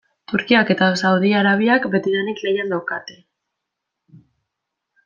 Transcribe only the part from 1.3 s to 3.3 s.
Arabiak betidanik lehian daukate.